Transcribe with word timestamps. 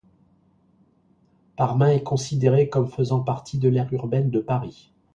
Parmain 1.55 1.91
est 1.91 2.01
considérée 2.01 2.69
comme 2.69 2.87
faisant 2.89 3.19
partie 3.19 3.59
de 3.59 3.69
l'aire 3.69 3.93
urbaine 3.93 4.31
de 4.31 4.39
Paris. 4.39 4.89